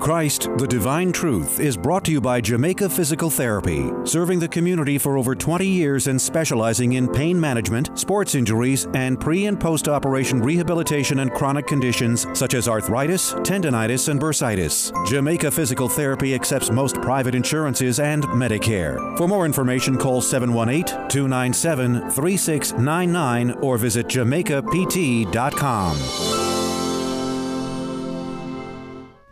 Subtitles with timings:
[0.00, 4.98] Christ, the Divine Truth, is brought to you by Jamaica Physical Therapy, serving the community
[4.98, 9.88] for over 20 years and specializing in pain management, sports injuries, and pre and post
[9.88, 14.92] operation rehabilitation and chronic conditions such as arthritis, tendonitis, and bursitis.
[15.06, 19.16] Jamaica Physical Therapy accepts most private insurances and Medicare.
[19.18, 26.37] For more information, call 718 297 3699 or visit jamaicapt.com.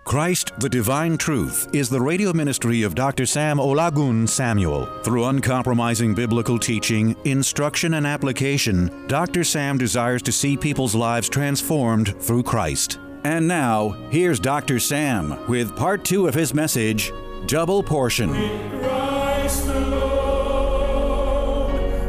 [0.07, 3.27] Christ, the Divine Truth, is the radio ministry of Dr.
[3.27, 4.87] Sam Olagun Samuel.
[5.03, 9.43] Through uncompromising biblical teaching, instruction, and application, Dr.
[9.43, 13.01] Sam desires to see people's lives transformed through Christ.
[13.25, 14.79] And now, here's Dr.
[14.79, 17.11] Sam with part two of his message
[17.49, 18.31] Double Portion.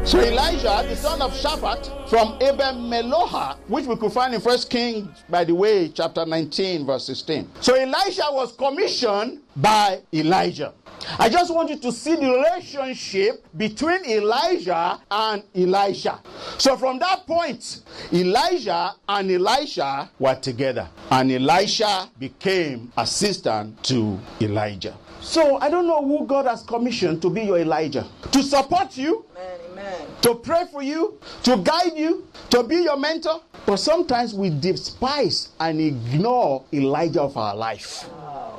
[0.08, 4.70] So Elijah, the son of Shaphat from Abel Meholah, which we could find in First
[4.70, 7.46] Kings, by the way, chapter 19, verse 16.
[7.60, 10.72] So Elisha was commissioned by Elijah.
[11.18, 16.22] I just want you to see the relationship between Elijah and Elisha.
[16.56, 24.96] So from that point, Elijah and Elisha were together, and Elisha became assistant to Elijah.
[25.28, 28.06] So I don't know who God has commissioned to be your Elijah.
[28.32, 30.06] To support you, Amen.
[30.22, 33.42] to pray for you, to guide you, to be your mentor.
[33.66, 38.08] But sometimes we despise and ignore Elijah of our life.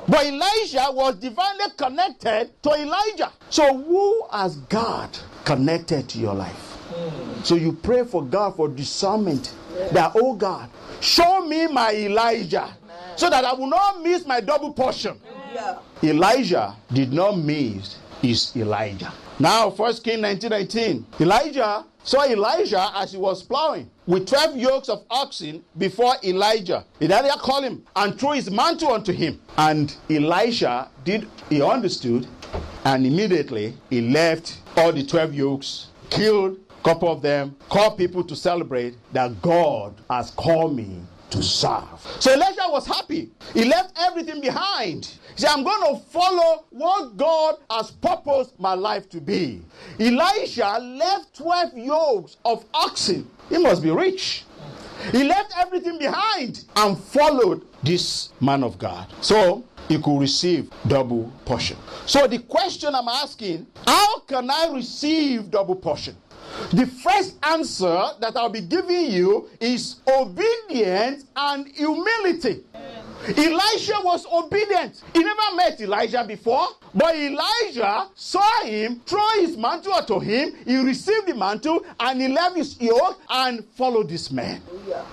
[0.06, 3.32] But Elijah was divinely connected to Elijah.
[3.48, 5.10] So who has God
[5.44, 6.78] connected to your life?
[6.92, 7.44] Mm.
[7.44, 9.52] So you pray for God for discernment.
[9.90, 13.16] That, oh God, show me my Elijah Amen.
[13.16, 15.20] so that I will not miss my double portion.
[15.52, 15.78] Yeah.
[16.02, 19.12] Elijah did not miss his Elijah.
[19.38, 21.06] Now, 1 King 1919.
[21.20, 26.84] Elijah saw Elijah as he was plowing with 12 yokes of oxen before Elijah.
[27.00, 29.40] Elijah called him and threw his mantle unto him.
[29.58, 32.26] And Elisha did, he understood,
[32.84, 38.24] and immediately he left all the 12 yokes, killed a couple of them, called people
[38.24, 41.84] to celebrate that God has called me to serve.
[42.18, 43.30] So Elijah was happy.
[43.54, 45.12] He left everything behind.
[45.36, 49.62] Said, I'm going to follow what God has purposed my life to be.
[49.98, 53.30] Elisha left 12 yokes of oxen.
[53.48, 54.44] He must be rich.
[55.12, 59.06] He left everything behind and followed this man of God.
[59.22, 61.76] So he could receive double portion.
[62.06, 66.16] So the question I'm asking, how can I receive double portion?
[66.72, 72.64] The first answer that I'll be giving you is obedience and humility.
[73.28, 75.02] Elisha was obedient.
[75.12, 80.54] He never met Elijah before, but Elijah saw him, throw his mantle to him.
[80.64, 84.62] He received the mantle and he left his yoke and followed this man.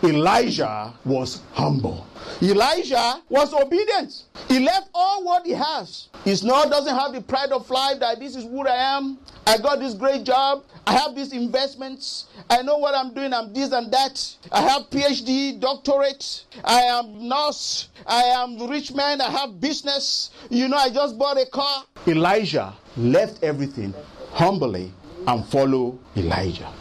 [0.03, 2.05] Elijah was humble.
[2.41, 4.23] Elijah was obedient.
[4.47, 6.09] He left all what he has.
[6.23, 9.17] He's not doesn't have the pride of life that this is who I am.
[9.45, 10.63] I got this great job.
[10.85, 12.25] I have these investments.
[12.49, 13.33] I know what I'm doing.
[13.33, 14.35] I'm this and that.
[14.51, 16.43] I have PhD, doctorate.
[16.63, 17.89] I am nurse.
[18.05, 19.21] I am the rich man.
[19.21, 20.29] I have business.
[20.49, 21.85] You know, I just bought a car.
[22.07, 23.93] Elijah left everything
[24.31, 24.91] humbly
[25.25, 26.71] and follow Elijah.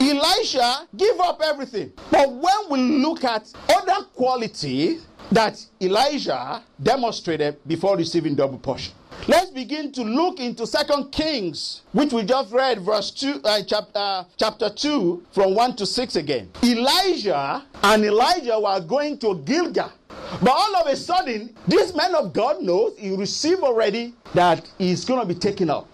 [0.00, 1.92] Elijah give up everything.
[2.10, 4.98] But when we look at other quality
[5.30, 8.94] that Elijah demonstrated before receiving double portion,
[9.28, 13.92] Let's begin to look into Second Kings, which we just read, verse two, uh, chapter
[13.94, 16.50] uh, chapter two, from one to six again.
[16.64, 19.92] Elijah and Elijah were going to Gilgal,
[20.40, 25.04] but all of a sudden, this man of God knows he received already that he's
[25.04, 25.88] going to be taken up.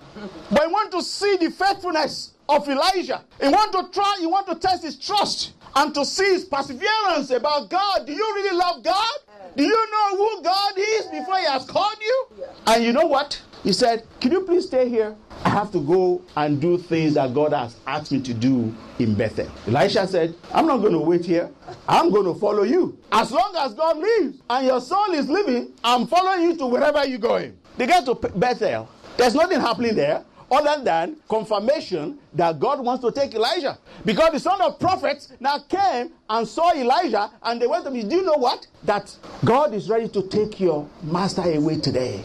[0.51, 3.23] But he want to see the faithfulness of Elijah.
[3.41, 4.17] He want to try.
[4.21, 8.07] He want to test his trust and to see his perseverance about God.
[8.07, 9.19] Do you really love God?
[9.57, 12.27] Do you know who God is before He has called you?
[12.67, 13.41] And you know what?
[13.65, 15.17] He said, Can you please stay here?
[15.45, 19.15] I have to go and do things that God has asked me to do in
[19.15, 19.49] Bethel.
[19.67, 21.51] Elisha said, I'm not going to wait here.
[21.89, 22.99] I'm going to follow you.
[23.13, 27.07] As long as God lives and your soul is living, I'm following you to wherever
[27.07, 27.57] you're going.
[27.77, 28.89] They get to Bethel.
[29.17, 33.79] There's nothing happening there other than confirmation that God wants to take Elijah.
[34.05, 38.09] Because the son of prophets now came and saw Elijah and they went to him.
[38.09, 38.67] Do you know what?
[38.85, 39.15] That
[39.45, 42.23] God is ready to take your master away today.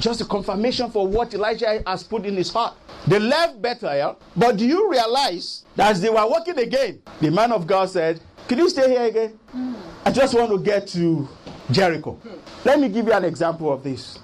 [0.00, 2.74] Just a confirmation for what Elijah has put in his heart.
[3.06, 7.52] They left Bethel, but do you realize that as they were walking again, the man
[7.52, 9.38] of God said, Can you stay here again?
[9.54, 9.74] Mm.
[10.04, 11.28] I just want to get to
[11.70, 12.18] Jericho.
[12.64, 14.18] Let me give you an example of this.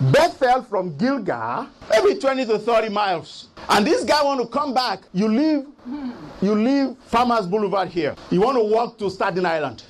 [0.00, 3.48] Bethel from Gilgal, maybe 20 to 30 miles.
[3.68, 5.00] And this guy want to come back.
[5.12, 5.66] You leave,
[6.42, 8.14] you leave Farmers Boulevard here.
[8.30, 9.82] You want to walk to Staten Island.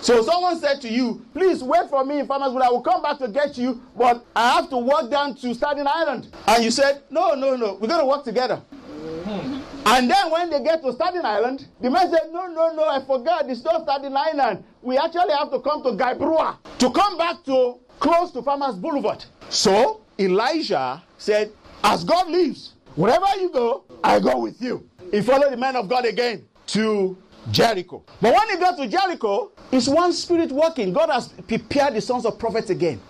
[0.00, 2.62] So someone said to you, please wait for me in Farmers Wood.
[2.62, 5.86] I will come back to get you, but I have to walk down to Staten
[5.86, 6.28] Island.
[6.46, 8.62] And you said, no, no, no, we're going to work together.
[8.70, 9.86] Mm-hmm.
[9.86, 13.00] And then when they get to Staten Island, the man said, no, no, no, I
[13.04, 13.48] forgot.
[13.48, 14.64] It's not Staten Island.
[14.82, 19.24] We actually have to come to Guybrush to come back to close to Farmers Boulevard.
[19.48, 21.52] So Elijah said,
[21.82, 24.88] as God lives, wherever you go, I go with you.
[25.10, 27.16] He followed the man of God again to
[27.50, 28.02] Jericho.
[28.20, 30.92] But when he got to Jericho, it's one spirit working.
[30.92, 33.00] God has prepared the sons of prophets again.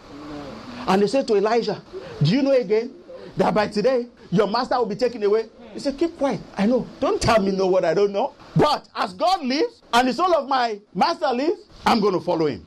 [0.87, 1.82] And they said to Elijah,
[2.23, 2.94] Do you know again
[3.37, 5.46] that by today your master will be taken away?
[5.75, 6.40] He said, Keep quiet.
[6.56, 6.87] I know.
[7.00, 8.35] Don't tell me no what I don't know.
[8.56, 12.46] But as God lives and the soul of my master lives, I'm going to follow
[12.46, 12.67] him.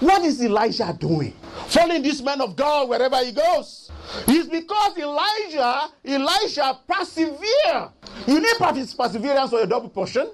[0.00, 1.34] What is Elijah doing?
[1.66, 3.90] Following this man of God wherever he goes.
[4.26, 7.90] It's because Elijah, Elijah persevere.
[8.26, 10.30] You need perseverance for your double portion.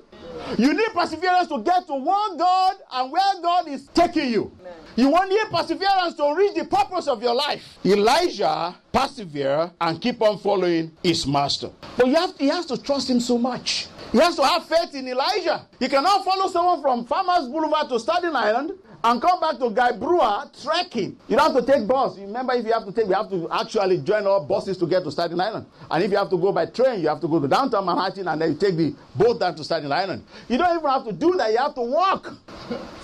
[0.58, 4.52] You need perseverance to get to one God and where God is taking you.
[4.94, 7.78] You want need perseverance to reach the purpose of your life.
[7.84, 11.70] Elijah persevere and keep on following his master.
[11.96, 13.88] But you have, he has to trust him so much.
[14.12, 15.66] He has to have faith in Elijah.
[15.78, 18.72] He cannot follow someone from Farmers Boulevard to Staten Island
[19.04, 21.16] and come back to Guybrush trekking.
[21.28, 22.18] You don't have to take bus.
[22.18, 25.04] Remember, if you have to take, we have to actually join all buses to get
[25.04, 25.66] to Staten Island.
[25.90, 28.28] And if you have to go by train, you have to go to downtown Manhattan
[28.28, 30.24] and then you take the boat down to Staten Island.
[30.48, 31.50] You don't even have to do that.
[31.52, 32.32] You have to walk.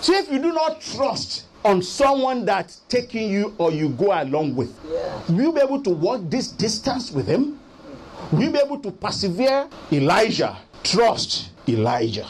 [0.01, 4.55] See, if you do not trust on someone that's taking you or you go along
[4.55, 5.21] with, yeah.
[5.29, 7.59] will you be able to walk this distance with him?
[8.31, 9.67] Will you be able to persevere?
[9.91, 12.27] Elijah, trust Elijah.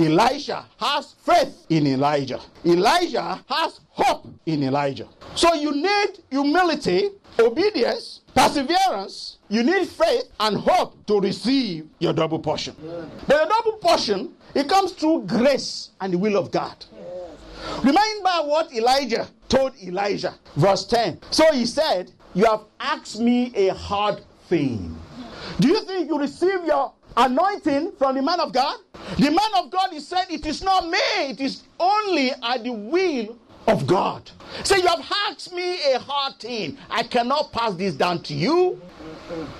[0.00, 2.40] Elisha has faith in Elijah.
[2.64, 5.08] Elijah has hope in Elijah.
[5.34, 9.38] So you need humility, obedience, perseverance.
[9.48, 12.74] You need faith and hope to receive your double portion.
[13.26, 16.84] But your double portion, it comes through grace and the will of God.
[17.78, 21.20] Remember what Elijah told Elijah, verse 10.
[21.30, 24.96] So he said, You have asked me a hard thing.
[25.60, 28.78] Do you think you receive your anointing from the man of God?
[29.16, 32.72] The man of God, is saying, It is not me, it is only at the
[32.72, 34.30] will of God.
[34.64, 36.78] Say, You have asked me a hard thing.
[36.90, 38.80] I cannot pass this down to you.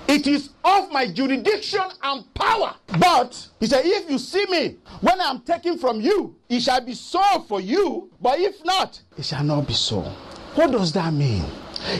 [0.07, 2.75] It is of my jurisdiction and power.
[2.99, 6.81] But he said, If you see me when I am taken from you, it shall
[6.81, 8.09] be so for you.
[8.21, 10.01] But if not, it shall not be so.
[10.55, 11.45] What does that mean?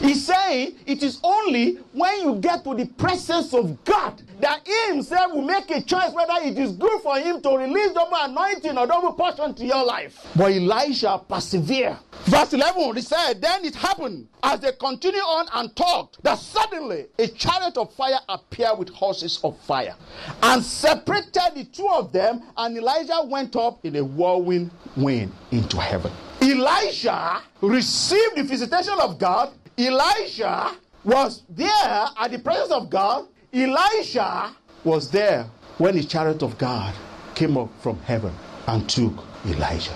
[0.02, 4.94] He's saying it is only when you get to the presence of God that He
[4.94, 8.78] Himself will make a choice whether it is good for Him to release double anointing
[8.78, 10.28] or double portion to your life.
[10.36, 11.98] But Elijah persevered.
[12.28, 17.06] Verse 11, he said, Then it happened as they continued on and talked that suddenly
[17.18, 19.96] a chariot of fire appeared with horses of fire
[20.44, 25.80] and separated the two of them, and Elijah went up in a whirlwind wind into
[25.80, 26.12] heaven.
[26.42, 30.72] Elijah received the visitation of God Elijah
[31.04, 33.28] was there at the presence of God.
[33.54, 35.46] Elijah was there
[35.78, 36.96] when the chariot of God
[37.36, 38.34] came up from heaven
[38.66, 39.14] and took
[39.46, 39.96] Elijah.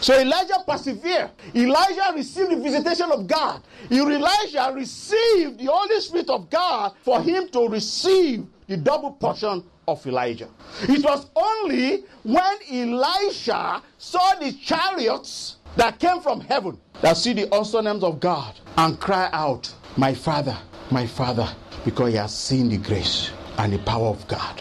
[0.00, 1.30] So Elijah persevered.
[1.54, 3.62] Elijah received the visitation of God.
[3.90, 10.06] Elijah received the Holy Spirit of God for him to receive the double portion of
[10.06, 10.48] Elijah.
[10.82, 17.48] It was only when Elisha saw the chariots that came from heaven that see the
[17.50, 20.56] awesome names of God and cry out, My Father,
[20.90, 21.48] my Father,
[21.84, 24.59] because he has seen the grace and the power of God.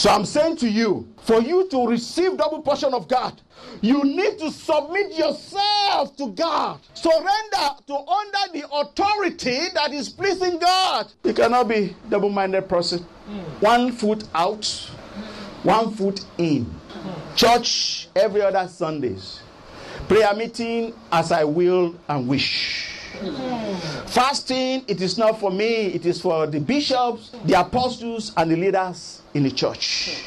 [0.00, 3.38] So I'm saying to you, for you to receive double portion of God,
[3.82, 6.80] you need to submit yourself to God.
[6.94, 11.12] Surrender to under the authority that is pleasing God.
[11.22, 13.00] You cannot be double-minded person.
[13.26, 13.40] Hmm.
[13.62, 14.64] One foot out,
[15.64, 16.74] one foot in.
[17.36, 19.40] Church every other Sundays
[20.08, 22.79] Prayer meeting as I will and wish.
[24.06, 28.56] Fasting, it is not for me, it is for the bishops, the apostles, and the
[28.56, 30.24] leaders in the church.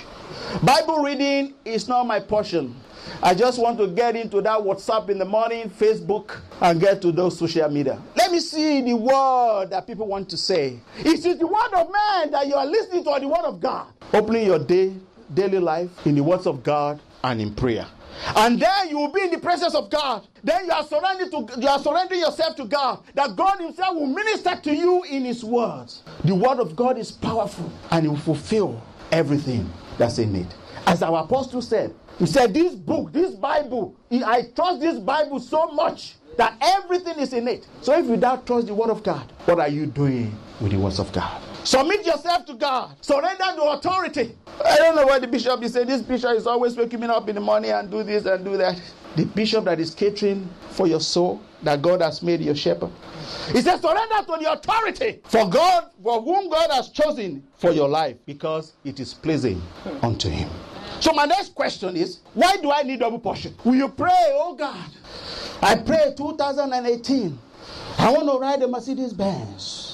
[0.63, 2.75] Bible reading is not my portion.
[3.21, 7.11] I just want to get into that WhatsApp in the morning, Facebook, and get to
[7.11, 8.01] those social media.
[8.15, 10.79] Let me see the word that people want to say.
[11.03, 13.59] Is it the word of man that you are listening to or the word of
[13.59, 13.87] God?
[14.13, 14.95] Opening your day,
[15.33, 17.85] daily life in the words of God and in prayer.
[18.35, 20.27] And then you will be in the presence of God.
[20.43, 23.03] Then you are surrendering to you are surrendering yourself to God.
[23.13, 26.03] That God Himself will minister to you in His words.
[26.23, 30.47] The word of God is powerful and it will fulfill everything that's in it.
[30.85, 35.67] As our apostle said, he said, This book, this Bible, I trust this Bible so
[35.67, 37.67] much that everything is in it.
[37.81, 40.77] So if you don't trust the word of God, what are you doing with the
[40.77, 41.41] words of God?
[41.63, 42.95] Submit yourself to God.
[43.01, 44.35] Surrender to authority.
[44.65, 47.27] I don't know why the bishop is saying this bishop is always waking me up
[47.29, 48.79] in the morning and do this and do that.
[49.15, 52.91] the bishop that is catering for your soul that God has made your shepherd.
[53.51, 57.87] He says, surrender to the authority for God, for whom God has chosen for your
[57.87, 59.61] life, because it is pleasing
[60.01, 60.49] unto Him.
[60.99, 63.55] So, my next question is why do I need double portion?
[63.63, 64.89] Will you pray, oh God?
[65.61, 67.37] I pray 2018.
[67.97, 69.92] I want to ride a Mercedes Benz.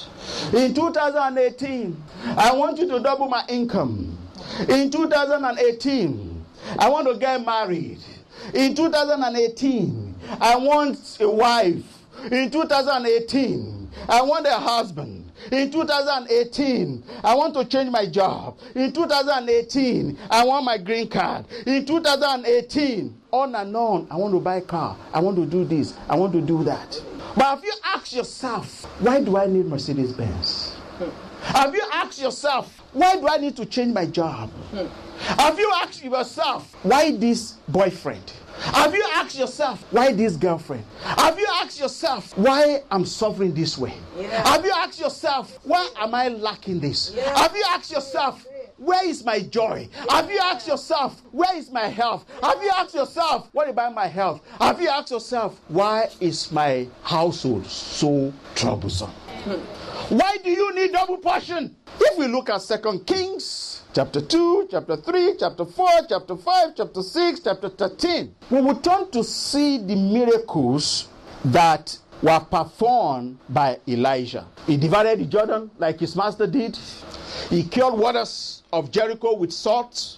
[0.54, 2.04] In 2018,
[2.38, 4.18] I want you to double my income.
[4.68, 6.46] In 2018,
[6.80, 8.00] I want to get married.
[8.54, 11.84] In 2018, I want a wife.
[12.32, 15.32] In 2018, I want a husband.
[15.52, 18.58] In 2018, I want to change my job.
[18.76, 21.46] In 2018, I want my green card.
[21.66, 24.98] In 2018, on and on, I want to buy a car.
[25.14, 25.94] I want to do this.
[26.10, 27.02] I want to do that.
[27.36, 30.76] But have you asked yourself, why do I need Mercedes Benz?
[31.44, 34.52] Have you asked yourself, why do I need to change my job?
[35.20, 38.34] Have you asked yourself, why this boyfriend?
[38.60, 40.84] Have you asked yourself, why this girlfriend?
[41.04, 43.94] Have you asked yourself, why I'm suffering this way?
[44.18, 44.46] Yeah.
[44.50, 47.14] Have you asked yourself, why am I lacking this?
[47.16, 47.38] Yeah.
[47.40, 48.46] Have you asked yourself,
[48.80, 49.88] where is my joy?
[50.10, 52.26] Have you asked yourself, where is my health?
[52.42, 54.42] Have you asked yourself, what about my health?
[54.60, 59.12] Have you asked yourself, why is my household so troublesome?
[60.10, 61.76] Why do you need double portion?
[62.00, 67.04] If we look at Second Kings, chapter 2, chapter 3, chapter 4, chapter 5, chapter
[67.04, 71.10] 6, chapter 13, we will turn to see the miracles
[71.46, 74.46] that were performed by Elijah.
[74.68, 76.78] He divided the Jordan like his master did.
[77.50, 80.18] He cured waters of Jericho with salt.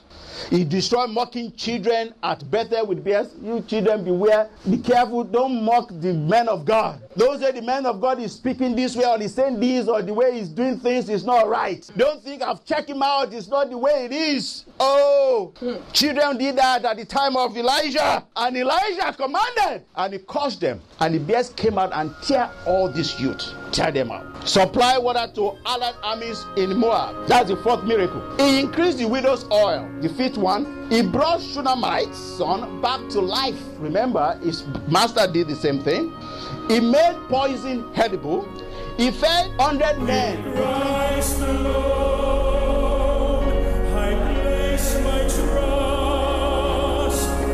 [0.49, 3.29] He destroyed mocking children at Bethel with bears.
[3.41, 4.49] You children, beware.
[4.69, 5.23] Be careful.
[5.23, 7.01] Don't mock the men of God.
[7.15, 10.01] Those say the man of God is speaking this way or he's saying this or
[10.01, 11.87] the way he's doing things is not right.
[11.95, 13.33] Don't think I've checked him out.
[13.33, 14.65] It's not the way it is.
[14.79, 15.53] Oh,
[15.93, 18.25] children did that at the time of Elijah.
[18.35, 20.81] And Elijah commanded and he caused them.
[20.99, 23.53] And the bears came out and tear all these youth.
[23.71, 24.47] Tear them out.
[24.47, 27.27] Supply water to allied armies in Moab.
[27.27, 28.21] That's the fourth miracle.
[28.37, 29.89] He increased the widow's oil.
[30.01, 30.89] The fifth one.
[30.89, 33.55] He brought Shunammite's son back to life.
[33.77, 36.13] Remember, his master did the same thing.
[36.67, 38.45] He made poison edible.
[38.97, 40.43] He fed 100 men.